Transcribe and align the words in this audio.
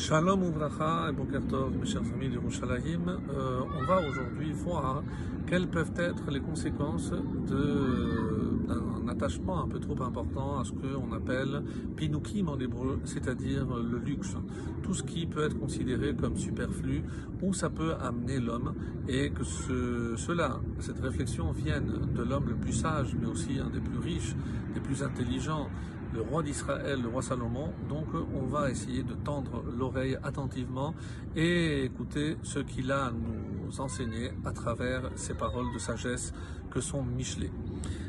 Shalom 0.00 0.44
Uvracha 0.44 1.10
et 1.10 1.12
Bokertov, 1.12 1.76
mes 1.78 1.84
chers 1.84 2.00
amis 2.00 2.30
de 2.30 2.36
Yerushalayim. 2.36 3.06
Euh, 3.06 3.60
on 3.78 3.84
va 3.84 4.00
aujourd'hui 4.08 4.50
voir 4.50 5.02
quelles 5.46 5.68
peuvent 5.68 5.92
être 5.98 6.30
les 6.30 6.40
conséquences 6.40 7.12
d'un 7.12 9.08
attachement 9.08 9.62
un 9.62 9.68
peu 9.68 9.78
trop 9.78 10.02
important 10.02 10.58
à 10.58 10.64
ce 10.64 10.72
qu'on 10.72 11.12
appelle 11.12 11.62
pinukim 11.96 12.48
en 12.48 12.58
hébreu, 12.58 12.98
c'est-à-dire 13.04 13.66
le 13.76 13.98
luxe. 13.98 14.36
Tout 14.82 14.94
ce 14.94 15.02
qui 15.02 15.26
peut 15.26 15.44
être 15.44 15.58
considéré 15.58 16.16
comme 16.16 16.38
superflu, 16.38 17.02
où 17.42 17.52
ça 17.52 17.68
peut 17.68 17.92
amener 18.00 18.40
l'homme, 18.40 18.72
et 19.06 19.28
que 19.28 19.44
ce, 19.44 20.14
cela, 20.16 20.60
cette 20.78 21.00
réflexion 21.00 21.52
vienne 21.52 21.92
de 22.16 22.22
l'homme 22.22 22.48
le 22.48 22.54
plus 22.54 22.72
sage, 22.72 23.14
mais 23.20 23.26
aussi 23.26 23.58
un 23.58 23.68
des 23.68 23.80
plus 23.80 23.98
riches, 23.98 24.34
des 24.72 24.80
plus 24.80 25.02
intelligents, 25.02 25.68
le 26.12 26.22
roi 26.22 26.42
d'Israël, 26.42 27.00
le 27.02 27.08
roi 27.08 27.22
Salomon. 27.22 27.72
Donc 27.88 28.06
on 28.34 28.46
va 28.46 28.70
essayer 28.70 29.02
de 29.02 29.14
tendre 29.14 29.62
l'oreille 29.76 30.16
attentivement 30.22 30.94
et 31.36 31.84
écouter 31.84 32.36
ce 32.42 32.58
qu'il 32.58 32.90
a 32.92 33.06
à 33.06 33.10
nous 33.12 33.80
enseigner 33.80 34.32
à 34.44 34.52
travers 34.52 35.10
ces 35.14 35.34
paroles 35.34 35.72
de 35.72 35.78
sagesse 35.78 36.32
que 36.70 36.80
sont 36.80 37.02
Michelet. 37.02 37.50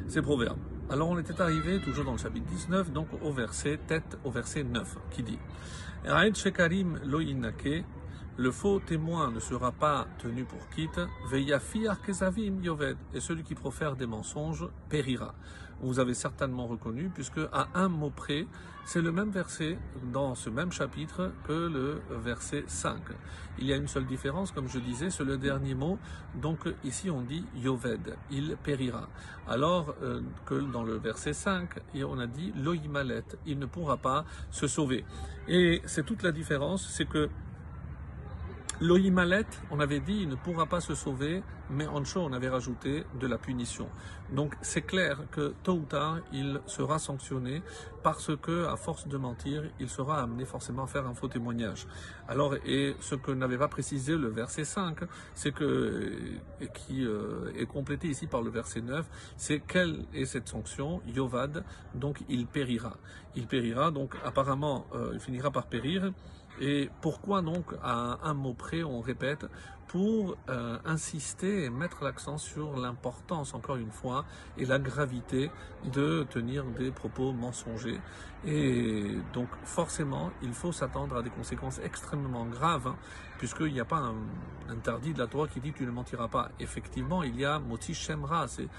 Ces 0.08 0.22
proverbes. 0.22 0.60
Alors 0.90 1.10
on 1.10 1.18
était 1.18 1.40
arrivé 1.42 1.80
toujours 1.80 2.06
dans 2.06 2.12
le 2.14 2.18
chapitre 2.18 2.48
19, 2.48 2.92
donc 2.92 3.08
au 3.22 3.32
verset 3.32 3.80
tête, 3.88 4.18
au 4.26 4.32
verset 4.32 4.64
9, 4.64 4.98
qui 5.12 5.24
dit 5.24 5.40
le 8.38 8.52
faux 8.52 8.80
témoin 8.80 9.32
ne 9.32 9.40
sera 9.40 9.72
pas 9.72 10.08
tenu 10.20 10.44
pour 10.46 10.70
quitte, 10.70 11.00
et 11.34 13.20
celui 13.20 13.44
qui 13.44 13.56
profère 13.56 13.96
des 13.96 14.08
mensonges 14.08 14.68
périra 14.90 15.34
vous 15.82 16.00
avez 16.00 16.14
certainement 16.14 16.68
reconnu, 16.68 17.10
puisque 17.14 17.40
à 17.52 17.68
un 17.74 17.88
mot 17.88 18.12
près, 18.12 18.46
c'est 18.86 19.02
le 19.02 19.12
même 19.12 19.30
verset 19.30 19.78
dans 20.12 20.36
ce 20.36 20.50
même 20.50 20.72
chapitre 20.72 21.32
que 21.48 21.54
le 21.54 22.02
verset 22.24 22.64
5. 22.68 23.00
Il 23.60 23.66
y 23.66 23.74
a 23.74 23.76
une 23.76 23.88
seule 23.88 24.06
différence, 24.06 24.52
comme 24.52 24.68
je 24.68 24.80
disais, 24.80 25.10
c'est 25.10 25.24
le 25.24 25.38
dernier 25.38 25.76
mot. 25.76 26.00
Donc 26.36 26.60
ici 26.84 27.10
on 27.10 27.22
dit 27.22 27.46
Yoved, 27.56 28.16
il 28.32 28.58
périra. 28.64 29.08
Alors 29.48 29.96
euh, 30.02 30.22
que 30.46 30.56
dans 30.56 30.84
le 30.84 30.98
verset 30.98 31.34
5, 31.34 31.70
on 31.96 32.20
a 32.20 32.28
dit 32.28 32.54
Loïmalet, 32.56 33.24
il 33.46 33.60
ne 33.60 33.66
pourra 33.66 33.98
pas 33.98 34.26
se 34.50 34.68
sauver. 34.68 35.04
Et 35.48 35.82
c'est 35.86 36.06
toute 36.06 36.24
la 36.24 36.32
différence, 36.32 36.88
c'est 36.88 37.06
que 37.06 37.30
Loïmalet, 38.82 39.46
on 39.70 39.80
avait 39.80 40.00
dit, 40.00 40.22
il 40.24 40.28
ne 40.28 40.34
pourra 40.34 40.66
pas 40.66 40.82
se 40.82 40.96
sauver, 40.96 41.44
mais 41.70 41.86
en 41.86 42.02
on 42.16 42.34
avait 42.34 42.50
rajouté 42.50 43.04
de 43.20 43.28
la 43.28 43.38
punition. 43.38 43.88
Donc 44.34 44.56
c'est 44.64 44.82
clair 44.82 45.20
que 45.32 45.54
tôt 45.62 45.74
ou 45.74 45.86
tard, 45.86 46.18
il 46.34 46.60
sera 46.66 46.98
sanctionné 46.98 47.62
parce 48.02 48.36
que, 48.38 48.66
à 48.66 48.78
force 48.78 49.08
de 49.08 49.18
mentir, 49.18 49.64
il 49.80 49.88
sera 49.88 50.24
amené 50.24 50.46
forcément 50.46 50.86
à 50.86 50.88
faire 50.88 51.06
un 51.06 51.14
faux 51.14 51.28
témoignage. 51.28 51.86
Alors, 52.28 52.56
et 52.66 52.96
ce 53.02 53.14
que 53.14 53.32
n'avait 53.32 53.60
pas 53.60 53.68
précisé 53.68 54.18
le 54.18 54.30
verset 54.30 54.64
5, 54.64 55.02
c'est 55.36 55.54
que, 55.54 56.14
et 56.60 56.68
qui 56.74 57.06
euh, 57.06 57.54
est 57.56 57.68
complété 57.68 58.08
ici 58.08 58.26
par 58.26 58.42
le 58.42 58.50
verset 58.50 58.82
9, 58.82 59.06
c'est 59.38 59.60
quelle 59.60 60.06
est 60.12 60.26
cette 60.26 60.50
sanction? 60.50 61.02
Yovad, 61.06 61.64
donc 61.94 62.24
il 62.30 62.48
périra. 62.48 62.98
Il 63.36 63.46
périra, 63.46 63.92
donc 63.92 64.16
apparemment, 64.26 64.88
euh, 64.96 65.12
il 65.14 65.20
finira 65.20 65.52
par 65.52 65.68
périr. 65.68 66.12
Et 66.58 66.90
pourquoi 67.02 67.42
donc, 67.42 67.74
à 67.82 68.20
un 68.28 68.34
mot 68.34 68.54
près, 68.54 68.84
on 68.84 69.00
répète 69.02 69.46
pour 69.92 70.38
euh, 70.48 70.78
insister 70.86 71.66
et 71.66 71.70
mettre 71.70 72.06
l'accent 72.06 72.38
sur 72.38 72.78
l'importance, 72.78 73.54
encore 73.54 73.76
une 73.76 73.92
fois, 73.92 74.24
et 74.58 74.64
la 74.64 74.80
gravité 74.80 75.52
de 75.92 76.26
tenir 76.30 76.64
des 76.64 76.92
propos 76.92 77.34
mensongers. 77.34 78.00
Et 78.48 79.18
donc 79.34 79.50
forcément, 79.66 80.32
il 80.42 80.54
faut 80.54 80.72
s'attendre 80.72 81.18
à 81.18 81.22
des 81.22 81.30
conséquences 81.30 81.82
extrêmement 81.84 82.46
graves, 82.46 82.88
hein, 82.88 82.96
puisqu'il 83.38 83.74
n'y 83.74 83.82
a 83.82 83.86
pas 83.86 83.98
un 83.98 84.16
interdit 84.70 85.14
de 85.14 85.20
la 85.20 85.28
Torah 85.28 85.50
qui 85.50 85.60
dit 85.60 85.74
tu 85.74 85.86
ne 85.86 85.92
mentiras 85.92 86.30
pas. 86.30 86.52
Effectivement, 86.62 87.22
il 87.22 87.38
y 87.38 87.44
a 87.44 87.60
moti 87.60 87.94
shemra, 87.94 88.48
c'est 88.48 88.70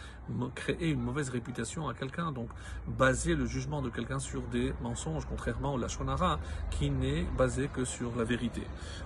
créer 0.54 0.88
une 0.88 1.03
mauvaise 1.03 1.28
réputation 1.28 1.91
à 1.91 1.94
quelqu'un, 1.94 2.32
donc 2.32 2.48
baser 2.86 3.34
le 3.34 3.44
jugement 3.44 3.82
de 3.82 3.91
quelqu'un 3.91 4.19
sur 4.19 4.41
des 4.44 4.72
mensonges, 4.82 5.26
contrairement 5.28 5.75
au 5.75 5.78
lachonara, 5.78 6.41
qui 6.70 6.88
n'est 6.88 7.26
basé 7.36 7.69
que 7.69 7.84
sur 7.84 8.16
la 8.16 8.25
vérité. 8.25 8.62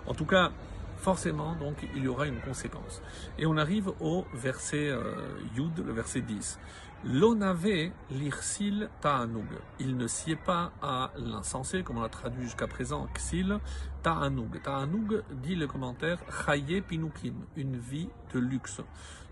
En 0.06 0.14
tout 0.14 0.26
cas, 0.26 0.52
forcément, 0.96 1.54
donc, 1.56 1.86
il 1.94 2.04
y 2.04 2.08
aura 2.08 2.26
une 2.26 2.40
conséquence. 2.40 3.02
Et 3.38 3.46
on 3.46 3.56
arrive 3.56 3.92
au 4.00 4.24
verset 4.34 4.88
euh, 4.88 5.14
Yud, 5.56 5.78
le 5.84 5.92
verset 5.92 6.20
10. 6.22 6.58
L'onave 7.04 7.90
l'irsil 8.10 8.88
ta'anoug. 9.00 9.46
Il 9.78 9.96
ne 9.96 10.06
sied 10.06 10.36
pas 10.36 10.72
à 10.82 11.12
l'insensé, 11.18 11.82
comme 11.82 11.98
on 11.98 12.02
l'a 12.02 12.08
traduit 12.08 12.44
jusqu'à 12.44 12.66
présent, 12.66 13.06
xil 13.14 13.58
ta'anoug. 14.02 14.60
Ta'anoug 14.62 15.22
dit 15.30 15.54
le 15.54 15.66
commentaire, 15.66 16.18
chaye 16.46 16.80
pinukim, 16.80 17.34
une 17.56 17.76
vie 17.76 18.08
de 18.34 18.40
luxe. 18.40 18.80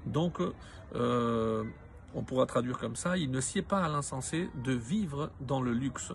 Donc, 0.07 0.41
euh, 0.95 1.65
on 2.15 2.23
pourra 2.23 2.47
traduire 2.47 2.79
comme 2.79 2.97
ça, 2.97 3.17
il 3.17 3.31
ne 3.31 3.41
sied 3.41 3.63
pas 3.63 3.83
à 3.83 3.89
l'insensé 3.89 4.49
de 4.63 4.73
vivre 4.73 5.31
dans 5.41 5.61
le 5.61 5.73
luxe. 5.73 6.13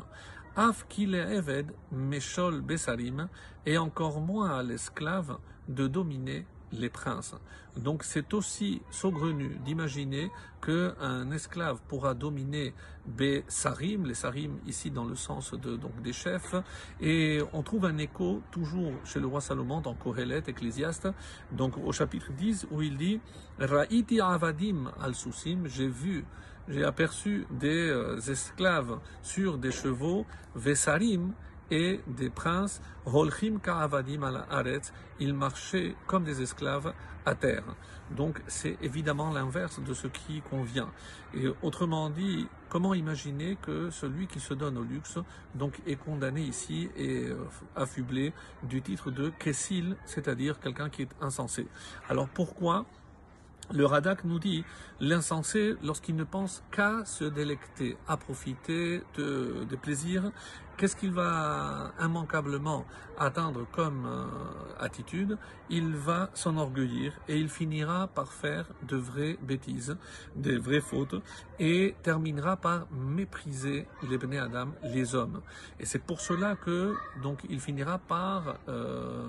Af 0.59 0.83
eved 0.91 1.71
meshol 1.89 2.61
besarim, 2.61 3.29
et 3.65 3.77
encore 3.77 4.19
moins 4.19 4.49
à 4.59 4.61
l'esclave 4.61 5.37
de 5.69 5.87
dominer 5.87 6.45
les 6.71 6.89
princes. 6.89 7.35
Donc 7.77 8.03
c'est 8.03 8.33
aussi 8.33 8.81
saugrenu 8.89 9.57
d'imaginer 9.63 10.31
qu'un 10.61 11.31
esclave 11.31 11.79
pourra 11.87 12.13
dominer 12.13 12.73
des 13.05 13.43
sarim, 13.47 14.05
les 14.05 14.13
sarim 14.13 14.57
ici 14.65 14.91
dans 14.91 15.05
le 15.05 15.15
sens 15.15 15.53
de, 15.53 15.75
donc 15.77 16.01
des 16.01 16.13
chefs, 16.13 16.55
et 16.99 17.39
on 17.53 17.63
trouve 17.63 17.85
un 17.85 17.97
écho 17.97 18.41
toujours 18.51 18.91
chez 19.05 19.19
le 19.19 19.27
roi 19.27 19.39
Salomon 19.41 19.81
dans 19.81 19.93
Kohelet, 19.93 20.43
Ecclésiaste, 20.47 21.07
donc 21.51 21.77
au 21.77 21.91
chapitre 21.91 22.31
10 22.33 22.67
où 22.71 22.81
il 22.81 22.97
dit 22.97 23.21
Ra'iti 23.59 24.19
avadim 24.19 24.91
al 25.01 25.15
susim, 25.15 25.63
j'ai 25.65 25.87
vu 25.87 26.25
j'ai 26.69 26.83
aperçu 26.83 27.47
des 27.49 27.89
euh, 27.89 28.19
esclaves 28.19 28.99
sur 29.23 29.57
des 29.57 29.71
chevaux, 29.71 30.25
Vesarim, 30.53 31.33
et 31.71 32.01
des 32.07 32.29
princes, 32.29 32.81
al 33.05 34.81
ils 35.19 35.33
marchaient 35.33 35.95
comme 36.07 36.23
des 36.23 36.41
esclaves 36.41 36.93
à 37.25 37.35
terre. 37.35 37.63
Donc 38.11 38.41
c'est 38.47 38.77
évidemment 38.81 39.31
l'inverse 39.31 39.79
de 39.81 39.93
ce 39.93 40.07
qui 40.07 40.41
convient. 40.41 40.89
Et 41.33 41.47
autrement 41.61 42.09
dit, 42.09 42.47
comment 42.69 42.93
imaginer 42.93 43.57
que 43.61 43.89
celui 43.89 44.27
qui 44.27 44.39
se 44.39 44.53
donne 44.53 44.77
au 44.77 44.83
luxe 44.83 45.19
donc 45.55 45.79
est 45.85 45.95
condamné 45.95 46.41
ici 46.41 46.89
et 46.95 47.27
euh, 47.27 47.37
affublé 47.75 48.33
du 48.63 48.81
titre 48.81 49.11
de 49.11 49.29
Kessil, 49.29 49.95
c'est-à-dire 50.05 50.59
quelqu'un 50.59 50.89
qui 50.89 51.03
est 51.03 51.15
insensé? 51.21 51.67
Alors 52.07 52.27
pourquoi 52.29 52.85
le 53.71 53.85
Radak 53.85 54.23
nous 54.23 54.39
dit 54.39 54.63
l'insensé, 54.99 55.75
lorsqu'il 55.83 56.15
ne 56.15 56.23
pense 56.23 56.63
qu'à 56.71 57.05
se 57.05 57.23
délecter, 57.23 57.97
à 58.07 58.17
profiter 58.17 59.01
de, 59.15 59.75
plaisirs, 59.81 60.31
qu'est-ce 60.77 60.95
qu'il 60.95 61.11
va 61.11 61.91
immanquablement 62.01 62.85
atteindre 63.17 63.67
comme 63.71 64.05
euh, 64.05 64.25
attitude? 64.79 65.37
Il 65.69 65.95
va 65.95 66.29
s'enorgueillir 66.33 67.13
et 67.27 67.37
il 67.37 67.49
finira 67.49 68.07
par 68.07 68.31
faire 68.31 68.65
de 68.87 68.97
vraies 68.97 69.37
bêtises, 69.41 69.97
des 70.35 70.57
vraies 70.57 70.81
fautes, 70.81 71.21
et 71.59 71.95
terminera 72.01 72.57
par 72.57 72.87
mépriser 72.91 73.87
les 74.09 74.17
Bnei 74.17 74.39
Adam, 74.39 74.69
les 74.83 75.15
hommes. 75.15 75.41
Et 75.79 75.85
c'est 75.85 76.03
pour 76.03 76.21
cela 76.21 76.55
que 76.55 76.95
donc 77.21 77.45
il 77.49 77.59
finira 77.59 77.99
par 77.99 78.55
euh, 78.67 79.27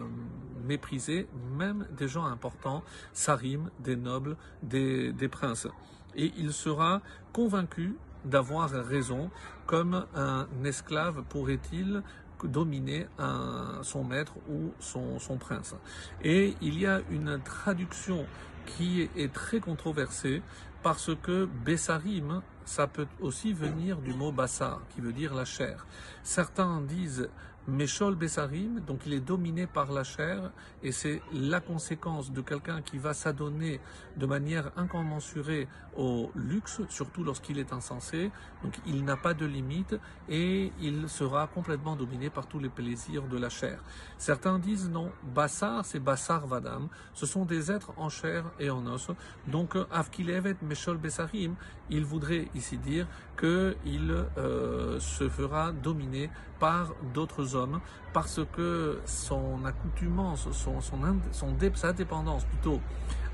mépriser 0.66 1.28
même 1.56 1.86
des 1.96 2.08
gens 2.08 2.24
importants, 2.24 2.82
Sarim, 3.12 3.70
des 3.80 3.96
nobles, 3.96 4.36
des, 4.62 5.12
des 5.12 5.28
princes. 5.28 5.68
Et 6.14 6.32
il 6.36 6.52
sera 6.52 7.02
convaincu 7.32 7.96
d'avoir 8.24 8.70
raison, 8.70 9.30
comme 9.66 10.06
un 10.14 10.46
esclave 10.64 11.22
pourrait-il 11.28 12.02
dominer 12.44 13.06
son 13.82 14.04
maître 14.04 14.34
ou 14.48 14.72
son, 14.78 15.18
son, 15.18 15.36
prince. 15.36 15.74
Et 16.22 16.54
il 16.60 16.78
y 16.78 16.86
a 16.86 17.00
une 17.10 17.40
traduction 17.42 18.26
qui 18.66 19.08
est 19.16 19.32
très 19.32 19.60
controversée 19.60 20.42
parce 20.82 21.14
que 21.22 21.44
Bessarim, 21.44 22.42
ça 22.64 22.86
peut 22.86 23.08
aussi 23.20 23.52
venir 23.52 23.98
du 23.98 24.14
mot 24.14 24.32
Bassar, 24.32 24.80
qui 24.94 25.00
veut 25.00 25.12
dire 25.12 25.34
la 25.34 25.44
chair. 25.44 25.86
Certains 26.22 26.80
disent 26.80 27.28
Meshol 27.70 28.16
Bessarim, 28.16 28.80
donc 28.80 29.00
il 29.06 29.12
est 29.14 29.20
dominé 29.20 29.66
par 29.66 29.92
la 29.92 30.04
chair, 30.04 30.50
et 30.82 30.92
c'est 30.92 31.22
la 31.32 31.60
conséquence 31.60 32.32
de 32.32 32.40
quelqu'un 32.40 32.82
qui 32.82 32.98
va 32.98 33.14
s'adonner 33.14 33.80
de 34.16 34.26
manière 34.26 34.72
incommensurée 34.76 35.68
au 35.96 36.30
luxe, 36.34 36.80
surtout 36.88 37.22
lorsqu'il 37.22 37.58
est 37.58 37.72
insensé, 37.72 38.30
donc 38.62 38.74
il 38.86 39.04
n'a 39.04 39.16
pas 39.16 39.34
de 39.34 39.46
limite, 39.46 39.96
et 40.28 40.72
il 40.80 41.08
sera 41.08 41.46
complètement 41.46 41.96
dominé 41.96 42.28
par 42.30 42.46
tous 42.46 42.58
les 42.58 42.68
plaisirs 42.68 43.28
de 43.28 43.38
la 43.38 43.48
chair. 43.48 43.82
Certains 44.18 44.58
disent 44.58 44.90
non, 44.90 45.12
Bassar, 45.22 45.84
c'est 45.84 46.00
Bassar 46.00 46.46
Vadam, 46.46 46.88
ce 47.14 47.26
sont 47.26 47.44
des 47.44 47.70
êtres 47.70 47.92
en 47.96 48.08
chair 48.08 48.44
et 48.58 48.70
en 48.70 48.86
os, 48.86 49.10
donc 49.46 49.76
Avkilevet 49.90 50.56
Meshol 50.62 50.98
Bessarim, 50.98 51.54
il 51.88 52.04
voudrait 52.04 52.48
ici 52.54 52.78
dire 52.78 53.06
qu'il 53.38 54.10
euh, 54.10 55.00
se 55.00 55.28
fera 55.28 55.72
dominer 55.72 56.30
par 56.58 56.92
d'autres 57.14 57.54
hommes 57.54 57.59
parce 58.12 58.40
que 58.52 59.00
son 59.04 59.64
accoutumance, 59.64 60.48
son, 60.52 60.80
sa 61.74 61.92
dépendance 61.92 62.44
plutôt 62.44 62.80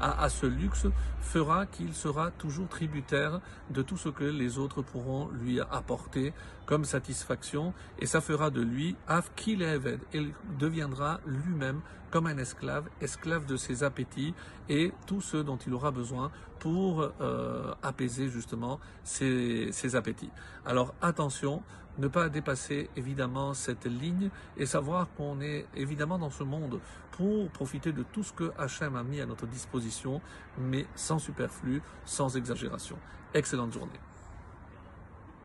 à, 0.01 0.23
à 0.23 0.29
ce 0.29 0.47
luxe 0.47 0.87
fera 1.21 1.67
qu'il 1.67 1.95
sera 1.95 2.31
toujours 2.31 2.69
tributaire 2.69 3.41
de 3.71 3.83
tout 3.83 3.97
ce 3.97 4.09
que 4.09 4.25
les 4.25 4.59
autres 4.59 4.83
pourront 4.83 5.29
lui 5.29 5.61
apporter 5.61 6.33
comme 6.67 6.85
satisfaction 6.85 7.73
et 7.99 8.07
ça 8.07 8.21
fera 8.21 8.51
de 8.51 8.61
lui 8.61 8.97
Avkileved. 9.09 10.01
Il 10.13 10.33
deviendra 10.59 11.21
lui-même 11.27 11.81
comme 12.17 12.29
un 12.29 12.39
esclave, 12.39 12.89
esclave 13.03 13.45
de 13.45 13.59
ses 13.59 13.85
appétits 13.85 14.33
et 14.71 14.91
tout 15.07 15.21
ce 15.21 15.37
dont 15.37 15.59
il 15.59 15.75
aura 15.75 15.91
besoin 15.91 16.31
pour 16.61 17.13
euh, 17.21 17.75
apaiser 17.83 18.31
justement 18.31 18.81
ses, 19.05 19.71
ses 19.71 19.97
appétits. 19.97 20.31
Alors 20.65 20.95
attention, 21.03 21.63
ne 21.99 22.09
pas 22.09 22.31
dépasser 22.31 22.89
évidemment 22.97 23.53
cette 23.53 23.85
ligne 23.85 24.31
et 24.57 24.65
savoir 24.65 25.09
qu'on 25.19 25.43
est 25.43 25.67
évidemment 25.75 26.19
dans 26.19 26.31
ce 26.31 26.43
monde 26.43 26.81
pour 27.11 27.51
profiter 27.51 27.93
de 27.93 28.03
tout 28.03 28.23
ce 28.23 28.33
que 28.33 28.51
Hachem 28.57 28.97
a 28.97 29.03
mis 29.03 29.21
à 29.21 29.27
notre 29.27 29.47
disposition, 29.47 30.23
mais 30.57 30.87
sans 30.95 31.19
superflu, 31.19 31.83
sans 32.07 32.35
exagération. 32.35 32.97
Excellente 33.35 33.75
journée. 33.75 34.01